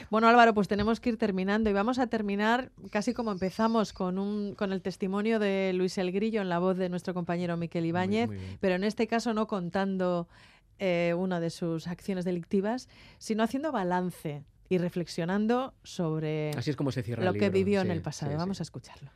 [0.10, 4.18] Bueno, Álvaro, pues tenemos que ir terminando y vamos a terminar casi como empezamos con
[4.18, 7.86] un con el testimonio de Luis El Grillo en la voz de nuestro compañero Miquel
[7.86, 10.28] Ibáñez, pero en este caso no contando
[10.80, 16.92] eh, una de sus acciones delictivas, sino haciendo balance y reflexionando sobre Así es como
[16.92, 18.38] se cierra lo que vivió en el pasado.
[18.38, 19.12] Vamos a escucharlo.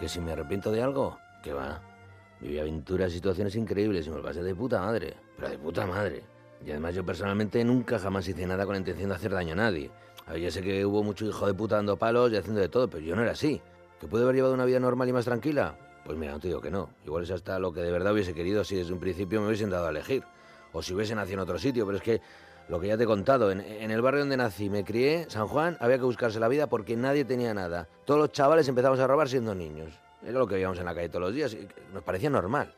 [0.00, 1.18] ¿Que si me arrepiento de algo?
[1.42, 1.95] Que va.
[2.40, 5.14] Viví aventuras, situaciones increíbles y me lo pasé de puta madre.
[5.36, 6.22] Pero de puta madre.
[6.64, 9.56] Y además yo personalmente nunca jamás hice nada con la intención de hacer daño a
[9.56, 9.90] nadie.
[10.26, 12.68] A ver, ya sé que hubo mucho hijo de puta dando palos y haciendo de
[12.68, 13.60] todo, pero yo no era así.
[14.00, 15.78] ¿Que pude haber llevado una vida normal y más tranquila?
[16.04, 16.90] Pues mira, no te digo que no.
[17.04, 19.70] Igual es hasta lo que de verdad hubiese querido si desde un principio me hubiesen
[19.70, 20.24] dado a elegir.
[20.72, 22.20] O si hubiese nacido en otro sitio, pero es que
[22.68, 25.46] lo que ya te he contado, en, en, el barrio donde nací, me crié, San
[25.46, 27.88] Juan, había que buscarse la vida porque nadie tenía nada.
[28.04, 29.92] Todos los chavales empezamos a robar siendo niños.
[30.22, 32.74] Era lo que veíamos en la calle todos los días y nos parecía normal.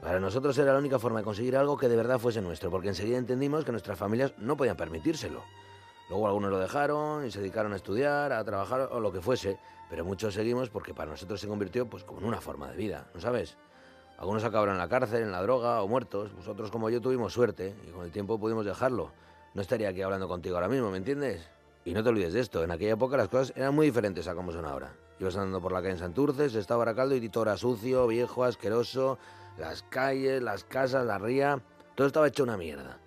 [0.00, 2.88] Para nosotros era la única forma de conseguir algo que de verdad fuese nuestro, porque
[2.88, 5.42] enseguida entendimos que nuestras familias no podían permitírselo.
[6.08, 9.58] Luego algunos lo dejaron y se dedicaron a estudiar, a trabajar o lo que fuese,
[9.90, 13.08] pero muchos seguimos porque para nosotros se convirtió pues como en una forma de vida,
[13.12, 13.56] ¿no sabes?
[14.18, 17.74] Algunos acabaron en la cárcel, en la droga o muertos, vosotros como yo tuvimos suerte
[17.86, 19.12] y con el tiempo pudimos dejarlo.
[19.54, 21.48] No estaría aquí hablando contigo ahora mismo, ¿me entiendes?
[21.88, 24.34] Y no te olvides de esto, en aquella época las cosas eran muy diferentes a
[24.34, 24.94] como son ahora.
[25.18, 29.18] Ibas andando por la calle en Santurces, estaba Baracaldo y todo era sucio, viejo, asqueroso,
[29.56, 31.62] las calles, las casas, la ría,
[31.94, 33.00] todo estaba hecho una mierda.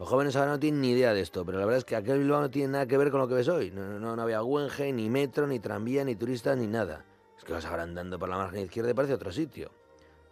[0.00, 2.18] Los jóvenes ahora no tienen ni idea de esto, pero la verdad es que aquel
[2.18, 3.70] Bilbao no tiene nada que ver con lo que ves hoy.
[3.70, 7.04] No, no, había Güenge, ni metro, ni tranvía, ni turistas, ni nada.
[7.38, 9.70] Es que vas ahora andando por la margen izquierda y parece otro sitio.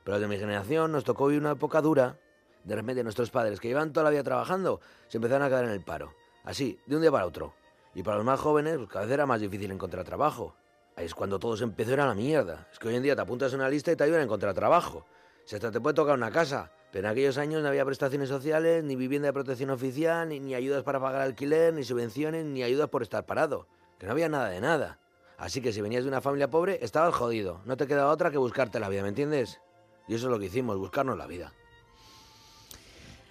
[0.03, 2.19] Pero de mi generación nos tocó vivir una época dura.
[2.65, 5.71] De repente nuestros padres, que llevan toda la vida trabajando, se empezaron a quedar en
[5.71, 6.13] el paro.
[6.43, 7.55] Así, de un día para otro.
[7.95, 10.55] Y para los más jóvenes, pues cada vez era más difícil encontrar trabajo.
[10.97, 12.69] Ahí es cuando todo se empezó a ir a la mierda.
[12.73, 14.55] Es que hoy en día te apuntas en una lista y te ayudan a encontrar
[14.55, 15.07] trabajo.
[15.45, 16.71] Si hasta te puede tocar una casa.
[16.93, 20.83] Pero en aquellos años no había prestaciones sociales, ni vivienda de protección oficial, ni, ayudas
[20.83, 23.67] para pagar alquiler, ni subvenciones, ni ayudas por estar parado.
[23.99, 24.99] Que no había nada de nada.
[25.39, 27.63] Así que si venías de una familia pobre, estabas jodido.
[27.65, 29.61] No te quedaba otra que buscarte la vida, ¿me entiendes?
[30.07, 31.53] Y eso es lo que hicimos, buscarnos la vida.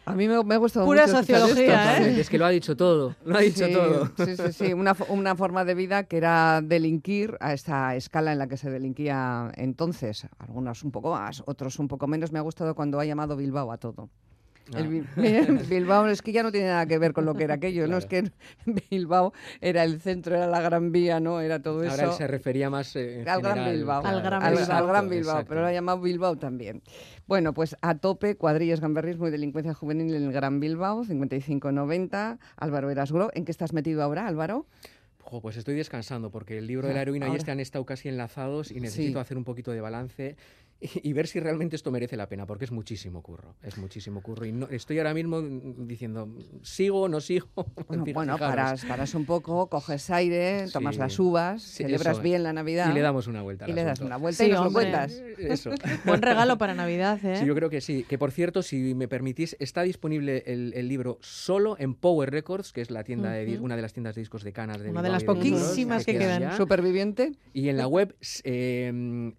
[0.06, 2.20] A mí me, me ha gustado Pura sociología, ¿eh?
[2.20, 4.12] Es que lo ha dicho todo, lo ha dicho todo.
[4.26, 8.40] Sí, sí, sí, una, una forma de vida que era delinquir a esta escala en
[8.40, 10.28] la que se delinquía entonces.
[10.40, 12.32] Algunos un poco más, otros un poco menos.
[12.32, 14.10] Me ha gustado cuando ha llamado Bilbao a todo.
[14.74, 15.62] El ah.
[15.69, 17.97] Bilbao es que ya no tiene nada que ver con lo que era aquello, ¿no?
[17.97, 18.32] Es que
[18.89, 21.41] Bilbao era el centro, era la Gran Vía, ¿no?
[21.41, 21.93] Era todo eso.
[21.93, 25.45] Ahora se refería más eh, al, Gran Bilbao, al, Gran Bilbao.
[25.47, 26.82] pero lo ha llamado Bilbao también.
[27.28, 32.39] Bueno, pues a tope, cuadrillas, gamberrismo y delincuencia juvenil en el Gran Bilbao, 55-90.
[32.58, 34.67] Álvaro Erasgro, ¿en qué estás metido ahora, Álvaro?
[35.39, 38.71] pues estoy descansando porque el libro de la heroína y este han estado casi enlazados
[38.71, 40.36] y necesito hacer un poquito de balance
[41.04, 44.46] y, ver si realmente esto merece la pena, porque es muchísimo curro, es muchísimo curro.
[44.46, 46.28] Y no, estoy ahora mismo diciendo,
[46.63, 47.48] ¿sigo o no sigo?
[48.13, 52.89] Bueno, paras, paras, un poco, coges aire, tomas las uvas, celebras bien la Navidad.
[52.89, 53.70] Y le damos una vuelta.
[53.70, 55.12] Y le das una vuelta y nos lo cuentas.
[55.38, 55.72] Eso.
[56.06, 57.38] Buen regalo para Navidad, ¿eh?
[57.38, 58.06] Sí, yo creo que sí.
[58.08, 62.82] Que por cierto, si me permitís, está disponible el, libro solo en Power Records, que
[62.82, 65.10] es la tienda de, una de las tiendas de discos de Canas de Una de
[65.10, 66.58] las poquísimas que, quedan.
[66.58, 67.34] Superviviente.
[67.54, 69.32] Y en la web eh,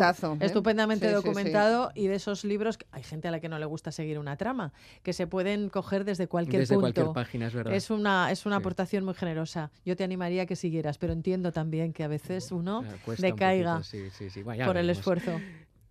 [0.41, 4.19] estupendamente documentado y de esos libros, hay gente a la que no le gusta seguir
[4.19, 4.73] una trama,
[5.03, 6.95] que se pueden coger desde cualquier desde punto.
[6.95, 7.75] cualquier página, es verdad.
[7.75, 9.71] Es una, es una aportación muy generosa.
[9.85, 12.83] Yo te animaría a que siguieras, pero entiendo también que a veces uno
[13.19, 13.83] decaiga
[14.65, 15.33] por el esfuerzo.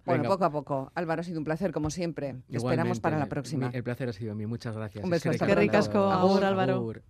[0.06, 0.92] Bueno, poco a poco.
[0.96, 2.36] Álvaro, ha sido un placer, como siempre.
[2.50, 3.70] Te esperamos para la próxima.
[3.74, 4.48] El placer ha sido mío.
[4.48, 5.04] Muchas gracias.
[5.04, 5.30] Un beso.
[5.32, 6.10] Qué ricasco.
[6.10, 7.02] Álvaro.